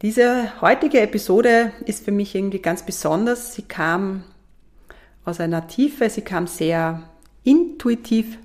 [0.00, 3.54] Diese heutige Episode ist für mich irgendwie ganz besonders.
[3.54, 4.22] Sie kam
[5.24, 7.02] aus einer Tiefe, sie kam sehr
[7.42, 8.38] intuitiv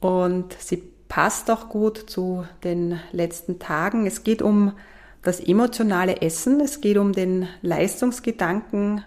[0.00, 4.06] und sie passt auch gut zu den letzten Tagen.
[4.06, 4.72] Es geht um
[5.22, 9.02] das emotionale Essen, es geht um den Leistungsgedanken,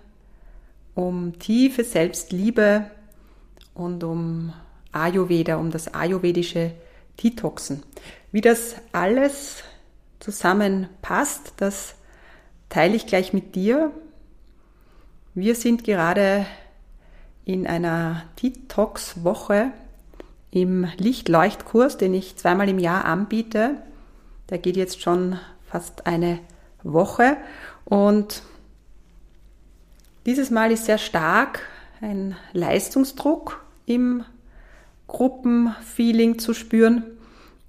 [0.95, 2.89] um tiefe Selbstliebe
[3.75, 4.53] und um
[4.91, 6.71] Ayurveda, um das ayurvedische
[7.23, 7.83] Detoxen.
[8.31, 9.63] Wie das alles
[10.19, 11.95] zusammenpasst, das
[12.69, 13.91] teile ich gleich mit dir.
[15.33, 16.45] Wir sind gerade
[17.45, 19.71] in einer Detox-Woche
[20.51, 23.75] im Lichtleuchtkurs, den ich zweimal im Jahr anbiete.
[24.49, 26.39] Der geht jetzt schon fast eine
[26.83, 27.37] Woche
[27.85, 28.41] und
[30.25, 31.61] dieses Mal ist sehr stark
[32.01, 34.23] ein Leistungsdruck im
[35.07, 37.03] Gruppenfeeling zu spüren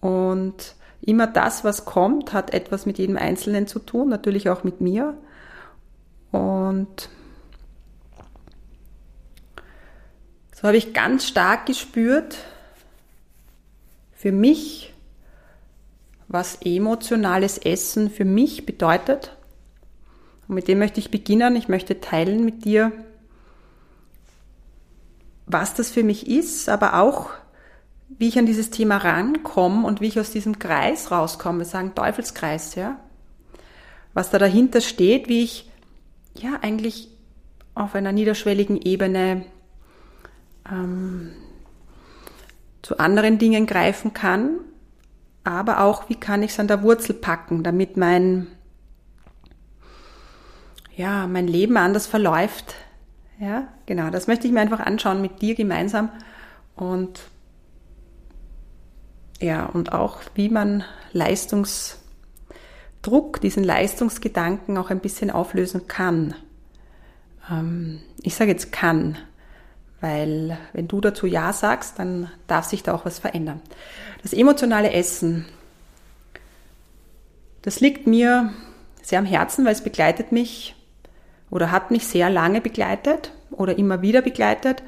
[0.00, 4.80] und immer das, was kommt, hat etwas mit jedem Einzelnen zu tun, natürlich auch mit
[4.80, 5.16] mir.
[6.32, 7.08] Und
[10.55, 12.36] so habe ich ganz stark gespürt,
[14.12, 14.92] für mich,
[16.27, 19.36] was emotionales Essen für mich bedeutet.
[20.48, 21.55] Und mit dem möchte ich beginnen.
[21.55, 22.90] Ich möchte teilen mit dir,
[25.46, 27.30] was das für mich ist, aber auch
[28.08, 31.95] wie ich an dieses Thema rankomme und wie ich aus diesem Kreis rauskomme, wir sagen
[31.95, 32.98] Teufelskreis, ja.
[34.14, 35.70] Was da dahinter steht, wie ich
[36.35, 37.08] ja eigentlich
[37.74, 39.45] auf einer niederschwelligen Ebene
[40.70, 41.33] ähm,
[42.83, 44.58] zu anderen Dingen greifen kann,
[45.45, 48.48] aber auch wie kann ich es an der Wurzel packen, damit mein
[50.97, 52.74] ja mein Leben anders verläuft.
[53.39, 54.11] Ja, genau.
[54.11, 56.11] Das möchte ich mir einfach anschauen mit dir gemeinsam
[56.74, 57.20] und
[59.40, 66.34] ja, und auch wie man Leistungsdruck, diesen Leistungsgedanken auch ein bisschen auflösen kann.
[67.50, 69.16] Ähm, ich sage jetzt kann,
[70.00, 73.60] weil wenn du dazu Ja sagst, dann darf sich da auch was verändern.
[74.22, 75.46] Das emotionale Essen,
[77.62, 78.52] das liegt mir
[79.02, 80.74] sehr am Herzen, weil es begleitet mich
[81.50, 84.82] oder hat mich sehr lange begleitet oder immer wieder begleitet.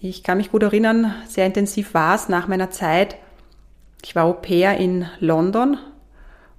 [0.00, 3.16] Ich kann mich gut erinnern, sehr intensiv war es nach meiner Zeit
[4.02, 5.78] ich war Au pair in London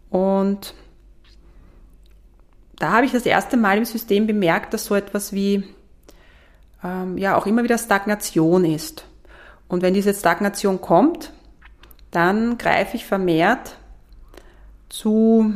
[0.09, 0.73] und
[2.77, 5.63] da habe ich das erste Mal im System bemerkt, dass so etwas wie
[6.83, 9.05] ähm, ja auch immer wieder Stagnation ist.
[9.67, 11.33] Und wenn diese Stagnation kommt,
[12.11, 13.75] dann greife ich vermehrt
[14.88, 15.53] zu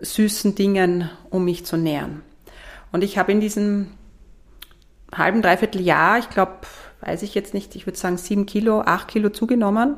[0.00, 2.22] süßen Dingen, um mich zu nähern.
[2.92, 3.88] Und ich habe in diesem
[5.14, 6.58] halben, dreiviertel Jahr, ich glaube
[7.00, 9.96] weiß ich jetzt nicht, ich würde sagen sieben Kilo, acht Kilo zugenommen.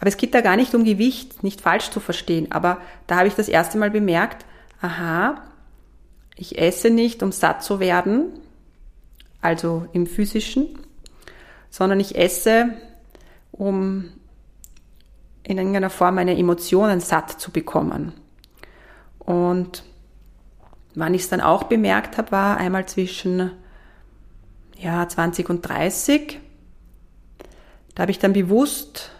[0.00, 2.52] Aber es geht da gar nicht um Gewicht, nicht falsch zu verstehen.
[2.52, 4.44] Aber da habe ich das erste Mal bemerkt,
[4.80, 5.42] aha,
[6.36, 8.26] ich esse nicht, um satt zu werden,
[9.40, 10.78] also im physischen,
[11.70, 12.70] sondern ich esse,
[13.52, 14.10] um
[15.42, 18.12] in irgendeiner Form meine Emotionen satt zu bekommen.
[19.18, 19.84] Und
[20.94, 23.52] wann ich es dann auch bemerkt habe, war einmal zwischen
[24.78, 26.40] ja, 20 und 30.
[27.94, 29.10] Da habe ich dann bewusst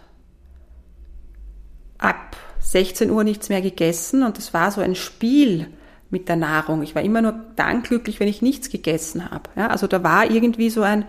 [1.98, 5.68] ab 16 Uhr nichts mehr gegessen und das war so ein Spiel
[6.10, 6.82] mit der Nahrung.
[6.82, 9.50] Ich war immer nur dann glücklich, wenn ich nichts gegessen habe.
[9.56, 11.04] Ja, also da war irgendwie so ein,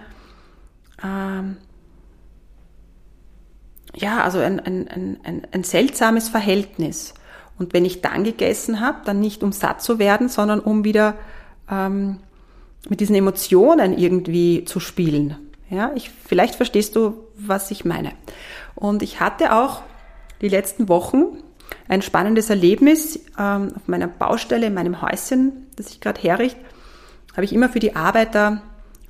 [1.03, 1.57] ähm,
[3.95, 4.87] ja, also ein, ein,
[5.23, 7.13] ein, ein seltsames Verhältnis.
[7.57, 11.15] Und wenn ich dann gegessen habe, dann nicht um satt zu werden, sondern um wieder
[11.69, 12.19] ähm,
[12.89, 15.37] mit diesen Emotionen irgendwie zu spielen.
[15.69, 18.11] Ja, ich, vielleicht verstehst du, was ich meine.
[18.75, 19.81] Und ich hatte auch
[20.41, 21.39] die letzten Wochen
[21.87, 23.19] ein spannendes Erlebnis.
[23.39, 26.59] Ähm, auf meiner Baustelle, in meinem Häuschen, das ich gerade herrichte,
[27.33, 28.61] habe ich immer für die Arbeiter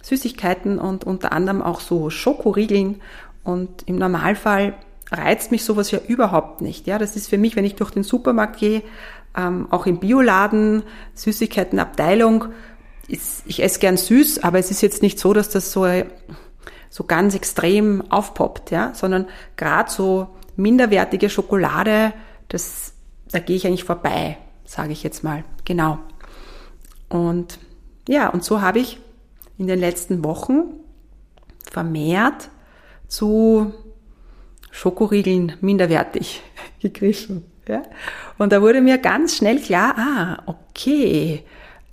[0.01, 3.01] Süßigkeiten und unter anderem auch so Schokoriegeln.
[3.43, 4.75] Und im Normalfall
[5.11, 6.87] reizt mich sowas ja überhaupt nicht.
[6.87, 8.81] Ja, das ist für mich, wenn ich durch den Supermarkt gehe,
[9.35, 10.83] ähm, auch im Bioladen,
[11.15, 12.45] Süßigkeitenabteilung,
[13.07, 15.85] ich esse gern süß, aber es ist jetzt nicht so, dass das so,
[16.89, 22.13] so ganz extrem aufpoppt, ja, sondern gerade so minderwertige Schokolade,
[22.47, 22.93] das,
[23.29, 25.43] da gehe ich eigentlich vorbei, sage ich jetzt mal.
[25.65, 25.99] Genau.
[27.09, 27.59] Und
[28.07, 28.99] ja, und so habe ich
[29.57, 30.63] in den letzten Wochen
[31.71, 32.49] vermehrt
[33.07, 33.73] zu
[34.71, 36.41] Schokoriegeln minderwertig
[36.81, 37.45] gegriffen.
[37.67, 37.83] Ja?
[38.37, 41.43] Und da wurde mir ganz schnell klar, ah, okay,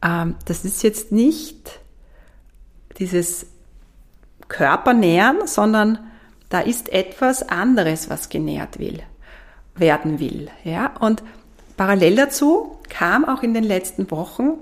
[0.02, 1.80] das ist jetzt nicht
[2.98, 3.46] dieses
[4.48, 5.98] Körpernähren, sondern
[6.48, 9.02] da ist etwas anderes, was genährt will,
[9.76, 10.50] werden will.
[10.64, 10.94] Ja?
[10.98, 11.22] Und
[11.76, 14.58] parallel dazu kam auch in den letzten Wochen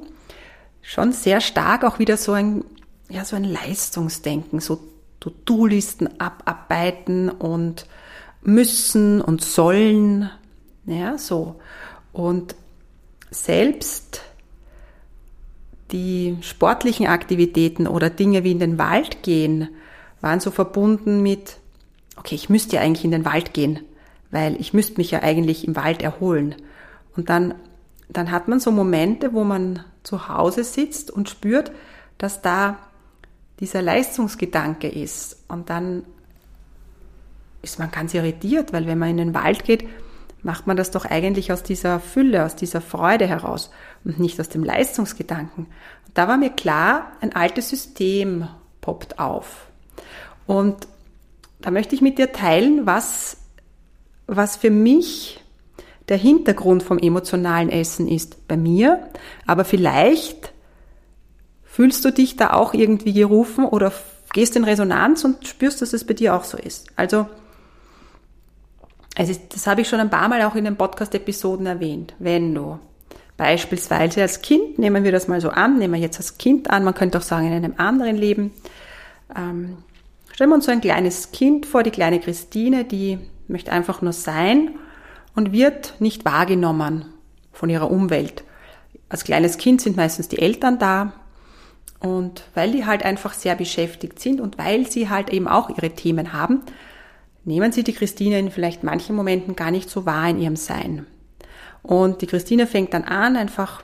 [0.82, 2.64] schon sehr stark auch wieder so ein,
[3.08, 4.80] ja, so ein Leistungsdenken, so
[5.20, 7.86] To-Do-Listen abarbeiten und
[8.42, 10.30] müssen und sollen,
[10.86, 11.60] ja, so.
[12.12, 12.54] Und
[13.30, 14.22] selbst
[15.92, 19.68] die sportlichen Aktivitäten oder Dinge wie in den Wald gehen
[20.20, 21.56] waren so verbunden mit,
[22.16, 23.80] okay, ich müsste ja eigentlich in den Wald gehen,
[24.30, 26.54] weil ich müsste mich ja eigentlich im Wald erholen.
[27.16, 27.54] Und dann,
[28.08, 31.72] dann hat man so Momente, wo man zu Hause sitzt und spürt,
[32.18, 32.78] dass da
[33.60, 35.44] dieser Leistungsgedanke ist.
[35.48, 36.04] Und dann
[37.62, 39.86] ist man ganz irritiert, weil wenn man in den Wald geht,
[40.42, 43.70] macht man das doch eigentlich aus dieser Fülle, aus dieser Freude heraus
[44.04, 45.66] und nicht aus dem Leistungsgedanken.
[46.06, 48.48] Und da war mir klar, ein altes System
[48.80, 49.66] poppt auf.
[50.46, 50.88] Und
[51.60, 53.36] da möchte ich mit dir teilen, was,
[54.26, 55.40] was für mich
[56.08, 59.08] der Hintergrund vom emotionalen Essen ist bei mir.
[59.46, 60.52] Aber vielleicht
[61.62, 63.92] fühlst du dich da auch irgendwie gerufen oder
[64.32, 66.88] gehst in Resonanz und spürst, dass es bei dir auch so ist.
[66.96, 67.26] Also
[69.20, 72.14] also das habe ich schon ein paar Mal auch in den Podcast-Episoden erwähnt.
[72.18, 72.78] Wenn du
[73.36, 76.84] beispielsweise als Kind, nehmen wir das mal so an, nehmen wir jetzt als Kind an,
[76.84, 78.50] man könnte auch sagen in einem anderen Leben,
[79.36, 79.76] ähm,
[80.32, 84.14] stellen wir uns so ein kleines Kind vor, die kleine Christine, die möchte einfach nur
[84.14, 84.70] sein
[85.36, 87.04] und wird nicht wahrgenommen
[87.52, 88.42] von ihrer Umwelt.
[89.10, 91.12] Als kleines Kind sind meistens die Eltern da
[91.98, 95.90] und weil die halt einfach sehr beschäftigt sind und weil sie halt eben auch ihre
[95.90, 96.62] Themen haben,
[97.50, 101.06] nehmen Sie die Christine in vielleicht manchen Momenten gar nicht so wahr in ihrem Sein.
[101.82, 103.82] Und die Christine fängt dann an, einfach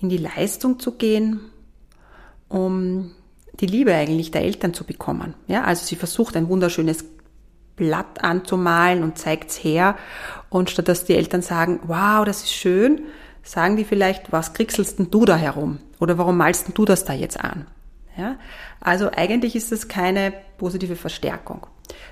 [0.00, 1.40] in die Leistung zu gehen,
[2.48, 3.12] um
[3.60, 5.34] die Liebe eigentlich der Eltern zu bekommen.
[5.46, 7.04] Ja, also sie versucht ein wunderschönes
[7.76, 9.96] Blatt anzumalen und zeigt's her.
[10.48, 13.02] Und statt dass die Eltern sagen, wow, das ist schön,
[13.42, 15.78] sagen die vielleicht, was kriegselst denn du da herum?
[16.00, 17.66] Oder warum malst denn du das da jetzt an?
[18.16, 18.36] Ja,
[18.80, 21.66] also eigentlich ist das keine positive Verstärkung.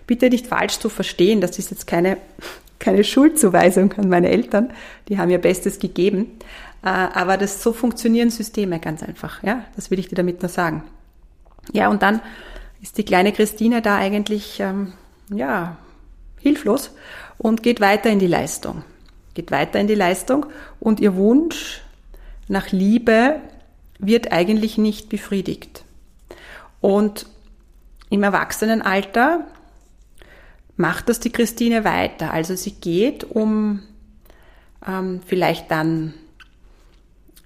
[0.07, 2.17] Bitte nicht falsch zu verstehen, das ist jetzt keine,
[2.79, 4.71] keine Schuldzuweisung an meine Eltern,
[5.09, 6.39] die haben ihr Bestes gegeben,
[6.83, 10.49] äh, aber das so funktionieren Systeme ganz einfach, ja, das will ich dir damit nur
[10.49, 10.83] sagen.
[11.73, 12.21] Ja, und dann
[12.83, 14.93] ist die kleine Christine da eigentlich, ähm,
[15.29, 15.77] ja,
[16.41, 16.91] hilflos
[17.39, 18.83] und geht weiter in die Leistung.
[19.35, 20.47] Geht weiter in die Leistung
[20.81, 21.83] und ihr Wunsch
[22.49, 23.37] nach Liebe
[23.99, 25.85] wird eigentlich nicht befriedigt.
[26.81, 27.27] Und
[28.09, 29.47] im Erwachsenenalter
[30.81, 32.33] macht das die Christine weiter.
[32.33, 33.83] Also sie geht, um
[34.87, 36.15] ähm, vielleicht dann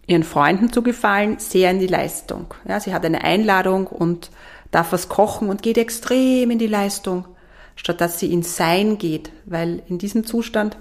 [0.07, 2.55] ihren Freunden zu gefallen, sehr in die Leistung.
[2.67, 4.31] Ja, sie hat eine Einladung und
[4.71, 7.27] darf was kochen und geht extrem in die Leistung,
[7.75, 10.77] statt dass sie ins Sein geht, weil in diesem Zustand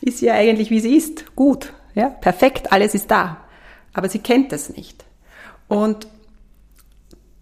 [0.00, 3.38] ist sie ja eigentlich, wie sie ist, gut, ja, perfekt, alles ist da.
[3.92, 5.04] Aber sie kennt das nicht.
[5.68, 6.06] Und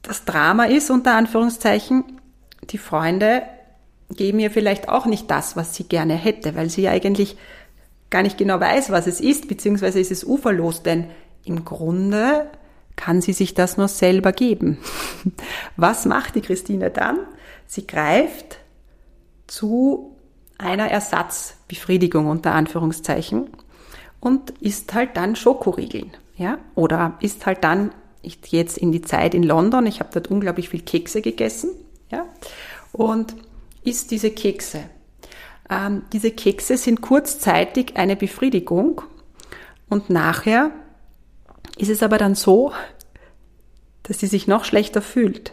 [0.03, 2.05] das Drama ist, unter Anführungszeichen,
[2.71, 3.43] die Freunde
[4.11, 7.37] geben ihr vielleicht auch nicht das, was sie gerne hätte, weil sie eigentlich
[8.11, 11.07] gar nicht genau weiß, was es ist, beziehungsweise ist es uferlos, denn
[11.45, 12.47] im Grunde
[12.97, 14.79] kann sie sich das nur selber geben.
[15.77, 17.19] Was macht die Christine dann?
[17.67, 18.59] Sie greift
[19.49, 20.15] zu
[20.59, 23.49] einer Ersatzbefriedigung unter Anführungszeichen
[24.21, 27.91] und isst halt dann Schokoriegeln, ja, oder isst halt dann
[28.23, 31.71] ich jetzt in die Zeit in London, ich habe dort unglaublich viel Kekse gegessen,
[32.11, 32.27] ja,
[32.93, 33.35] und
[33.83, 34.85] isst diese Kekse.
[35.71, 39.03] Ähm, diese Kekse sind kurzzeitig eine Befriedigung
[39.89, 40.71] und nachher
[41.77, 42.73] ist es aber dann so,
[44.03, 45.53] dass sie sich noch schlechter fühlt.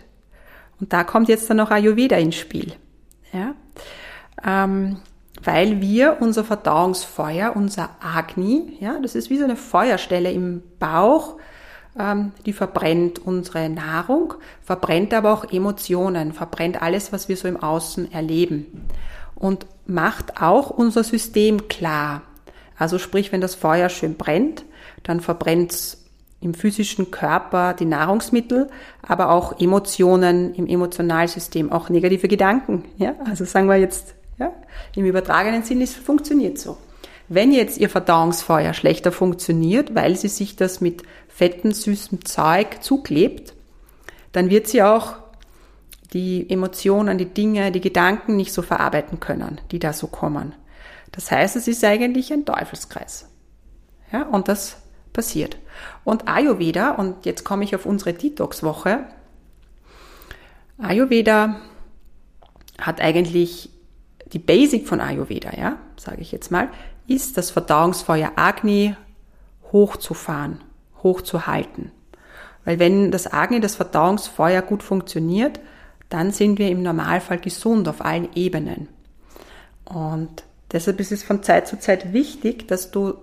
[0.80, 2.74] Und da kommt jetzt dann noch Ayurveda ins Spiel.
[3.32, 3.56] Ja?
[4.44, 4.98] Ähm,
[5.44, 11.38] weil wir unser Verdauungsfeuer, unser Agni, ja, das ist wie so eine Feuerstelle im Bauch,
[12.46, 18.14] die verbrennt unsere Nahrung, verbrennt aber auch Emotionen, verbrennt alles, was wir so im Außen
[18.14, 18.88] erleben
[19.36, 22.22] und macht auch unser System klar.
[22.78, 24.64] Also sprich, wenn das Feuer schön brennt,
[25.04, 26.06] dann verbrennt es
[26.42, 28.70] im physischen Körper die Nahrungsmittel,
[29.02, 32.86] aber auch Emotionen im Emotionalsystem, auch negative Gedanken.
[32.98, 33.16] Ja?
[33.26, 34.52] Also sagen wir jetzt, ja,
[34.96, 36.78] im übertragenen Sinn, es funktioniert so.
[37.28, 41.04] Wenn jetzt Ihr Verdauungsfeuer schlechter funktioniert, weil Sie sich das mit
[41.42, 43.56] fetten, süßem Zeug zuklebt,
[44.32, 45.16] dann wird sie auch
[46.14, 50.54] die Emotionen, die Dinge, die Gedanken nicht so verarbeiten können, die da so kommen.
[51.12, 53.28] Das heißt, es ist eigentlich ein Teufelskreis.
[54.12, 54.78] Ja, und das
[55.14, 55.58] passiert.
[56.04, 59.06] Und Ayurveda, und jetzt komme ich auf unsere Detox-Woche.
[60.78, 61.56] Ayurveda
[62.80, 63.72] hat eigentlich
[64.32, 66.70] die Basic von Ayurveda, ja, sage ich jetzt mal,
[67.08, 68.96] ist das Verdauungsfeuer Agni
[69.72, 70.62] hochzufahren,
[71.04, 71.92] hochzuhalten.
[72.66, 75.60] Weil wenn das Agni, das Verdauungsfeuer gut funktioniert,
[76.10, 78.88] dann sind wir im Normalfall gesund auf allen Ebenen.
[79.86, 83.16] Und deshalb ist es von Zeit zu Zeit wichtig, dass du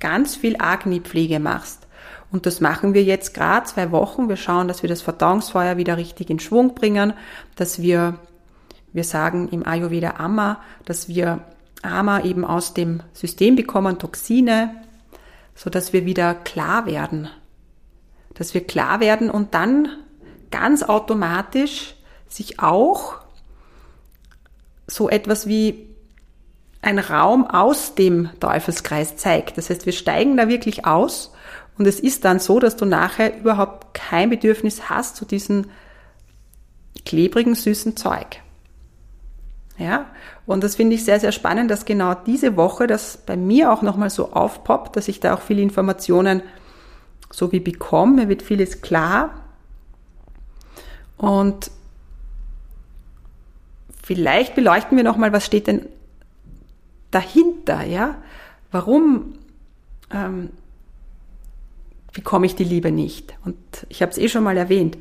[0.00, 1.86] ganz viel Agni-Pflege machst.
[2.30, 4.28] Und das machen wir jetzt gerade zwei Wochen.
[4.28, 7.12] Wir schauen, dass wir das Verdauungsfeuer wieder richtig in Schwung bringen,
[7.56, 8.18] dass wir,
[8.92, 11.40] wir sagen im Ayurveda Amma, dass wir
[11.82, 14.82] Ama eben aus dem System bekommen, Toxine,
[15.54, 17.28] so dass wir wieder klar werden.
[18.34, 19.88] Dass wir klar werden und dann
[20.50, 21.94] ganz automatisch
[22.28, 23.16] sich auch
[24.86, 25.88] so etwas wie
[26.80, 29.56] ein Raum aus dem Teufelskreis zeigt.
[29.56, 31.32] Das heißt, wir steigen da wirklich aus
[31.78, 35.70] und es ist dann so, dass du nachher überhaupt kein Bedürfnis hast zu diesem
[37.04, 38.41] klebrigen, süßen Zeug.
[39.82, 40.06] Ja,
[40.46, 43.82] und das finde ich sehr, sehr spannend, dass genau diese Woche das bei mir auch
[43.82, 46.40] nochmal so aufpoppt, dass ich da auch viele Informationen
[47.32, 48.12] so wie bekomme.
[48.12, 49.42] Mir wird vieles klar.
[51.16, 51.72] Und
[54.04, 55.86] vielleicht beleuchten wir nochmal, was steht denn
[57.10, 58.22] dahinter, ja?
[58.70, 59.34] Warum
[60.12, 60.50] ähm,
[62.12, 63.34] bekomme ich die Liebe nicht?
[63.44, 63.56] Und
[63.88, 64.96] ich habe es eh schon mal erwähnt,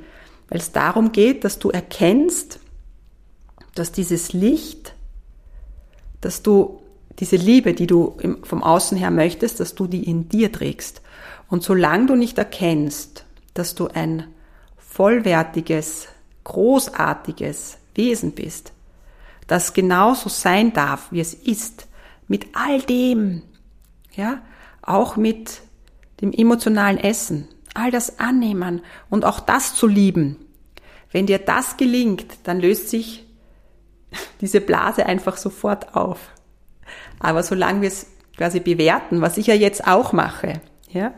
[0.49, 2.59] weil es darum geht, dass du erkennst,
[3.75, 4.93] dass dieses Licht,
[6.19, 6.81] dass du
[7.19, 11.01] diese Liebe, die du vom Außen her möchtest, dass du die in dir trägst.
[11.49, 14.27] Und solange du nicht erkennst, dass du ein
[14.77, 16.07] vollwertiges,
[16.43, 18.71] großartiges Wesen bist,
[19.47, 21.87] das genauso sein darf, wie es ist,
[22.27, 23.41] mit all dem,
[24.15, 24.41] ja,
[24.81, 25.61] auch mit
[26.21, 30.37] dem emotionalen Essen, all das annehmen und auch das zu lieben.
[31.11, 33.25] Wenn dir das gelingt, dann löst sich
[34.41, 36.19] diese Blase einfach sofort auf.
[37.19, 41.13] Aber solange wir es quasi bewerten, was ich ja jetzt auch mache, ja,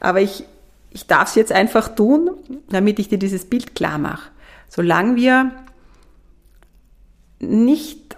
[0.00, 0.44] aber ich,
[0.90, 2.30] ich darf es jetzt einfach tun,
[2.68, 4.30] damit ich dir dieses Bild klar mache.
[4.68, 5.52] Solange wir
[7.40, 8.16] nicht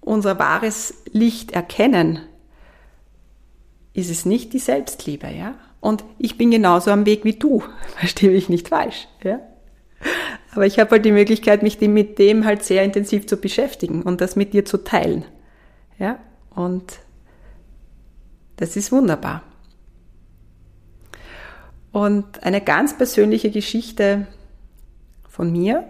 [0.00, 2.20] unser wahres Licht erkennen,
[3.92, 5.54] ist es nicht die Selbstliebe, ja?
[5.80, 7.62] Und ich bin genauso am Weg wie du,
[7.96, 9.40] verstehe mich nicht falsch, ja?
[10.52, 14.20] Aber ich habe halt die Möglichkeit, mich mit dem halt sehr intensiv zu beschäftigen und
[14.20, 15.24] das mit dir zu teilen.
[15.98, 16.18] Ja,
[16.54, 16.98] und
[18.56, 19.42] das ist wunderbar.
[21.92, 24.26] Und eine ganz persönliche Geschichte
[25.28, 25.84] von mir.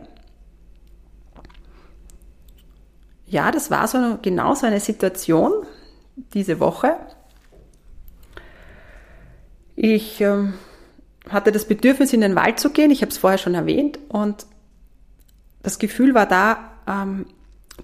[3.26, 5.52] Ja, das war so genau so eine Situation
[6.34, 6.96] diese Woche.
[9.76, 10.54] Ich ähm,
[11.28, 12.90] hatte das Bedürfnis, in den Wald zu gehen.
[12.90, 13.98] Ich habe es vorher schon erwähnt.
[14.08, 14.46] Und
[15.62, 17.26] das Gefühl war da, ähm,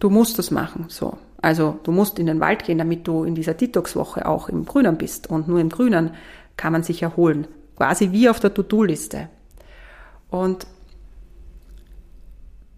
[0.01, 0.87] du musst das machen.
[0.89, 1.19] So.
[1.43, 4.97] Also du musst in den Wald gehen, damit du in dieser Detox-Woche auch im Grünen
[4.97, 5.29] bist.
[5.29, 6.11] Und nur im Grünen
[6.57, 7.47] kann man sich erholen.
[7.77, 9.29] Quasi wie auf der To-Do-Liste.
[10.31, 10.67] Und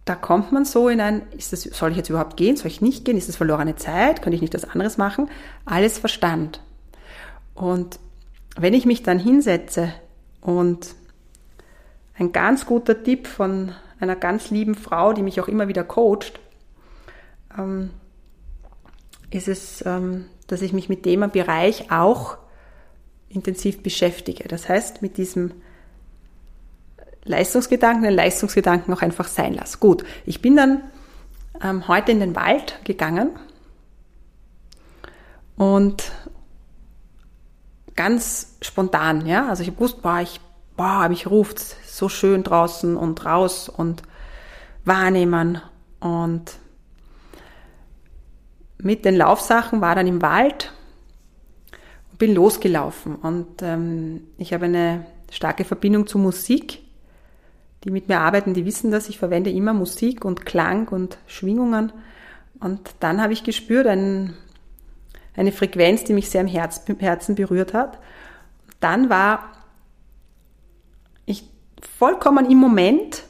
[0.04, 2.56] da kommt man so in ein, ist das, soll ich jetzt überhaupt gehen?
[2.56, 3.16] Soll ich nicht gehen?
[3.16, 4.22] Ist das verlorene Zeit?
[4.22, 5.28] Könnte ich nicht was anderes machen?
[5.64, 6.62] Alles Verstand.
[7.54, 7.98] Und
[8.56, 9.92] wenn ich mich dann hinsetze
[10.48, 10.94] und
[12.14, 16.40] ein ganz guter Tipp von einer ganz lieben Frau, die mich auch immer wieder coacht,
[17.58, 17.90] ähm,
[19.28, 22.38] ist es, ähm, dass ich mich mit dem Bereich auch
[23.28, 24.48] intensiv beschäftige.
[24.48, 25.52] Das heißt, mit diesem
[27.24, 29.76] Leistungsgedanken, den Leistungsgedanken auch einfach sein lasse.
[29.76, 30.80] Gut, ich bin dann
[31.62, 33.32] ähm, heute in den Wald gegangen
[35.56, 36.10] und
[37.98, 39.48] ganz spontan, ja.
[39.48, 40.40] Also ich wusste, boah, ich,
[40.76, 44.04] boah, mich ruft so schön draußen und raus und
[44.84, 45.60] wahrnehmen
[45.98, 46.44] und
[48.80, 50.72] mit den Laufsachen, war dann im Wald
[52.12, 53.16] und bin losgelaufen.
[53.16, 56.78] Und ähm, ich habe eine starke Verbindung zu Musik.
[57.82, 59.08] Die mit mir arbeiten, die wissen das.
[59.08, 61.92] Ich verwende immer Musik und Klang und Schwingungen.
[62.60, 64.34] Und dann habe ich gespürt, ein,
[65.38, 67.99] eine Frequenz, die mich sehr im Herz, Herzen berührt hat.
[68.80, 69.52] Dann war
[71.26, 71.45] ich
[71.99, 73.23] vollkommen im Moment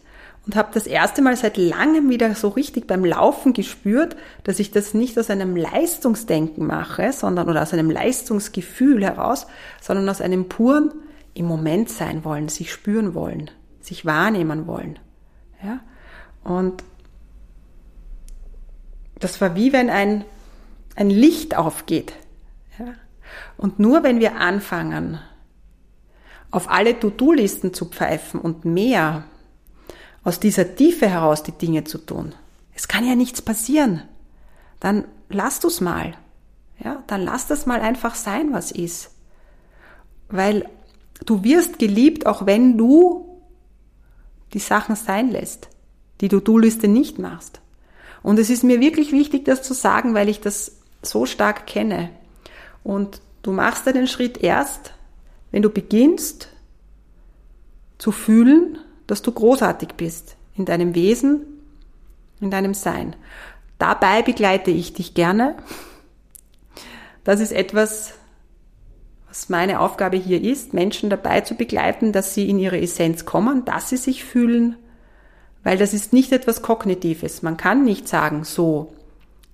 [0.47, 4.71] und habe das erste Mal seit langem wieder so richtig beim Laufen gespürt, dass ich
[4.71, 9.47] das nicht aus einem Leistungsdenken mache, sondern oder aus einem Leistungsgefühl heraus,
[9.83, 10.93] sondern aus einem puren
[11.35, 13.51] im Moment sein wollen, sich spüren wollen,
[13.81, 14.99] sich wahrnehmen wollen.
[15.63, 15.81] Ja?
[16.43, 16.83] Und
[19.19, 20.25] das war wie wenn ein,
[20.99, 22.13] ein Licht aufgeht.
[22.79, 22.87] Ja?
[23.57, 25.21] Und nur wenn wir anfangen,
[26.51, 29.25] auf alle To-Do-Listen zu pfeifen und mehr
[30.25, 32.35] aus dieser Tiefe heraus die Dinge zu tun.
[32.75, 34.03] Es kann ja nichts passieren.
[34.81, 36.15] Dann lass du's mal.
[36.83, 39.11] Ja, dann lass das mal einfach sein, was ist.
[40.29, 40.69] Weil
[41.25, 43.41] du wirst geliebt, auch wenn du
[44.53, 45.69] die Sachen sein lässt,
[46.21, 47.61] die To-Do-Liste nicht machst.
[48.23, 52.11] Und es ist mir wirklich wichtig, das zu sagen, weil ich das so stark kenne.
[52.85, 54.93] Und du machst da den Schritt erst,
[55.51, 56.49] wenn du beginnst
[57.99, 61.47] zu fühlen, dass du großartig bist in deinem Wesen,
[62.41, 63.17] in deinem Sein.
[63.79, 65.57] Dabei begleite ich dich gerne.
[67.25, 68.15] Das ist etwas,
[69.29, 73.65] was meine Aufgabe hier ist, Menschen dabei zu begleiten, dass sie in ihre Essenz kommen,
[73.65, 74.77] dass sie sich fühlen,
[75.63, 77.43] weil das ist nicht etwas Kognitives.
[77.43, 78.93] Man kann nicht sagen, so,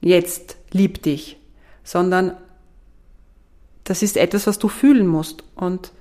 [0.01, 1.39] jetzt lieb dich,
[1.83, 2.37] sondern
[3.85, 5.45] das ist etwas, was du fühlen musst.
[5.55, 5.93] Und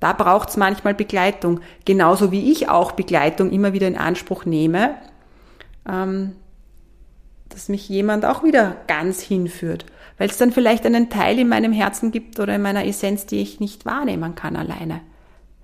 [0.00, 4.94] da braucht es manchmal Begleitung, genauso wie ich auch Begleitung immer wieder in Anspruch nehme,
[5.88, 6.36] ähm,
[7.48, 9.86] dass mich jemand auch wieder ganz hinführt,
[10.18, 13.40] weil es dann vielleicht einen Teil in meinem Herzen gibt oder in meiner Essenz, die
[13.40, 15.00] ich nicht wahrnehmen kann alleine.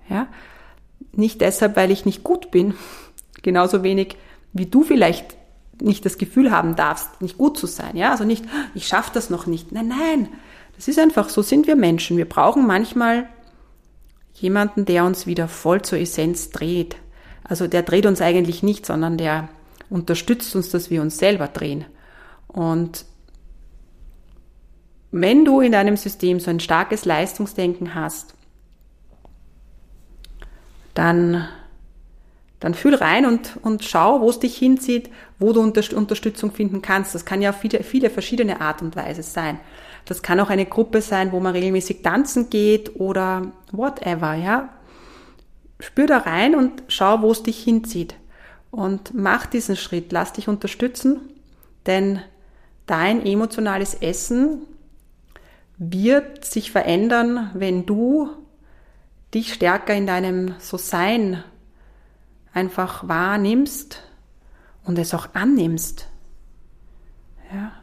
[0.09, 0.27] Ja?
[1.11, 2.73] Nicht deshalb, weil ich nicht gut bin,
[3.43, 4.17] genauso wenig
[4.53, 5.37] wie du vielleicht
[5.81, 7.95] nicht das Gefühl haben darfst, nicht gut zu sein.
[7.97, 9.71] Ja, also nicht, ich schaffe das noch nicht.
[9.71, 10.29] Nein, nein,
[10.75, 12.17] das ist einfach, so sind wir Menschen.
[12.17, 13.27] Wir brauchen manchmal
[14.33, 16.97] jemanden, der uns wieder voll zur Essenz dreht.
[17.43, 19.49] Also der dreht uns eigentlich nicht, sondern der
[19.89, 21.85] unterstützt uns, dass wir uns selber drehen.
[22.47, 23.05] Und
[25.11, 28.33] wenn du in deinem System so ein starkes Leistungsdenken hast,
[30.93, 31.47] dann,
[32.59, 37.13] dann fühl rein und, und schau, wo es dich hinzieht, wo du Unterstützung finden kannst.
[37.13, 39.59] Das kann ja auf viele, viele verschiedene Art und Weise sein.
[40.05, 44.69] Das kann auch eine Gruppe sein, wo man regelmäßig tanzen geht oder whatever, ja.
[45.79, 48.15] Spür da rein und schau, wo es dich hinzieht.
[48.71, 51.19] Und mach diesen Schritt, lass dich unterstützen,
[51.85, 52.21] denn
[52.85, 54.61] dein emotionales Essen
[55.77, 58.29] wird sich verändern, wenn du
[59.33, 61.43] dich stärker in deinem So-Sein
[62.55, 64.01] einfach wahrnimmst
[64.85, 66.07] und es auch annimmst.
[67.53, 67.73] Ja.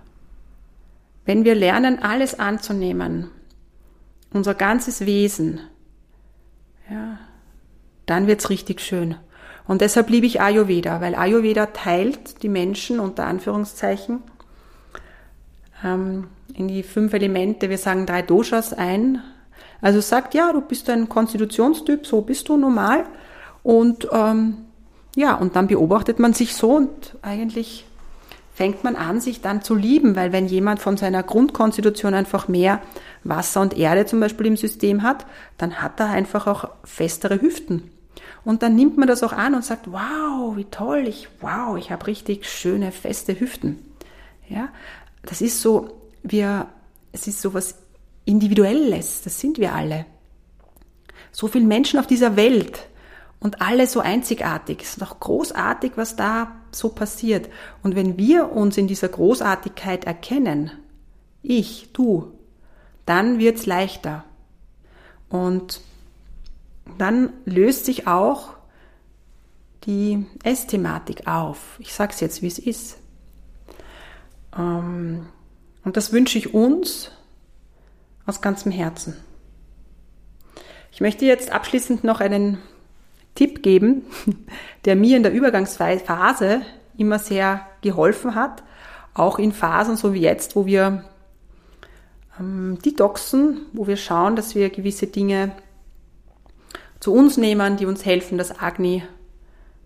[1.24, 3.30] Wenn wir lernen, alles anzunehmen,
[4.32, 5.60] unser ganzes Wesen,
[6.90, 7.18] ja,
[8.06, 9.14] dann wird's richtig schön.
[9.68, 14.22] Und deshalb liebe ich Ayurveda, weil Ayurveda teilt die Menschen unter Anführungszeichen
[15.84, 19.22] ähm, in die fünf Elemente, wir sagen drei Doshas ein.
[19.80, 23.04] Also sagt, ja, du bist ein Konstitutionstyp, so bist du normal.
[23.62, 24.56] Und ähm,
[25.14, 27.84] ja, und dann beobachtet man sich so und eigentlich
[28.54, 32.80] fängt man an, sich dann zu lieben, weil wenn jemand von seiner Grundkonstitution einfach mehr
[33.24, 35.26] Wasser und Erde zum Beispiel im System hat,
[35.58, 37.90] dann hat er einfach auch festere Hüften.
[38.44, 41.90] Und dann nimmt man das auch an und sagt, wow, wie toll, ich, wow, ich
[41.90, 43.78] habe richtig schöne, feste Hüften.
[44.48, 44.68] Ja,
[45.22, 46.66] das ist so, wir,
[47.12, 47.76] es ist so was
[48.24, 50.06] Individuelles, das sind wir alle.
[51.30, 52.86] So viele Menschen auf dieser Welt,
[53.42, 54.82] und alle so einzigartig.
[54.82, 57.48] Es ist auch großartig, was da so passiert.
[57.82, 60.70] Und wenn wir uns in dieser Großartigkeit erkennen,
[61.42, 62.38] ich, du,
[63.04, 64.24] dann wird's leichter.
[65.28, 65.80] Und
[66.98, 68.50] dann löst sich auch
[69.86, 71.80] die Essthematik auf.
[71.80, 72.98] Ich sag's jetzt, wie es ist.
[74.56, 75.26] Ähm,
[75.82, 77.10] und das wünsche ich uns
[78.24, 79.16] aus ganzem Herzen.
[80.92, 82.58] Ich möchte jetzt abschließend noch einen
[83.34, 84.02] Tipp geben,
[84.84, 86.62] der mir in der Übergangsphase
[86.96, 88.62] immer sehr geholfen hat,
[89.14, 91.04] auch in Phasen so wie jetzt, wo wir
[92.38, 95.52] ähm, detoxen, wo wir schauen, dass wir gewisse Dinge
[97.00, 99.02] zu uns nehmen, die uns helfen, das Agni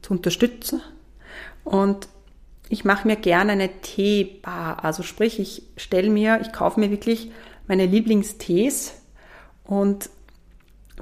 [0.03, 0.83] zu unterstützen.
[1.65, 2.09] Und
[2.69, 4.85] ich mache mir gerne eine Teebar.
[4.85, 7.31] Also sprich, ich stelle mir, ich kaufe mir wirklich
[7.67, 8.95] meine Lieblingstees
[9.65, 10.11] und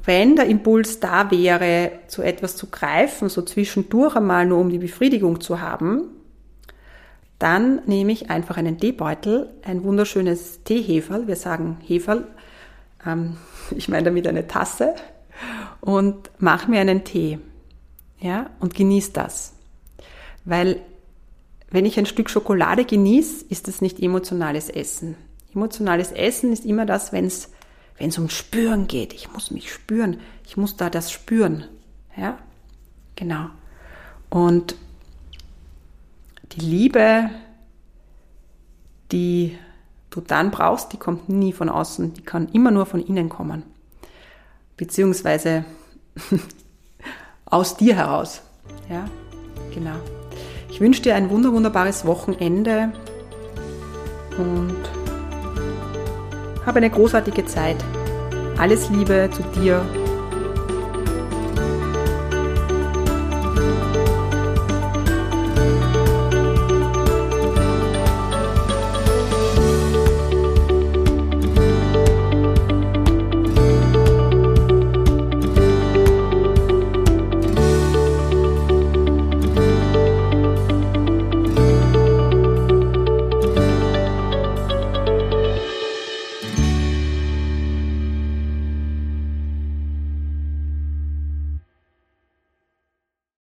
[0.04, 4.78] wenn der Impuls da wäre, zu etwas zu greifen, so zwischendurch einmal nur um die
[4.78, 6.02] Befriedigung zu haben,
[7.38, 12.26] dann nehme ich einfach einen Teebeutel, ein wunderschönes Teeheferl, wir sagen Heferl,
[13.06, 13.36] ähm,
[13.76, 14.94] ich meine damit eine Tasse,
[15.80, 17.38] und mache mir einen Tee.
[18.20, 19.54] Ja, und genieße das.
[20.44, 20.80] Weil
[21.70, 25.16] wenn ich ein Stück Schokolade genieße, ist das nicht emotionales Essen.
[25.54, 27.50] Emotionales Essen ist immer das, wenn es
[27.98, 29.12] wenn es um Spüren geht.
[29.12, 30.18] Ich muss mich spüren.
[30.46, 31.64] Ich muss da das spüren.
[32.16, 32.38] Ja,
[33.16, 33.46] genau.
[34.30, 34.76] Und
[36.52, 37.30] die Liebe,
[39.12, 39.58] die
[40.10, 42.14] du dann brauchst, die kommt nie von außen.
[42.14, 43.62] Die kann immer nur von innen kommen.
[44.76, 45.64] Beziehungsweise
[47.44, 48.42] aus dir heraus.
[48.88, 49.08] Ja,
[49.72, 49.96] genau.
[50.68, 52.92] Ich wünsche dir ein wunder wunderbares Wochenende
[54.36, 54.74] und
[56.66, 57.76] habe eine großartige Zeit.
[58.58, 59.84] Alles Liebe zu dir